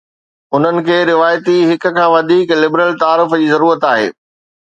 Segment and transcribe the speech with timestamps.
[0.55, 4.09] انهن کي روايتي هڪ کان وڌيڪ لبرل تعارف جي ضرورت آهي.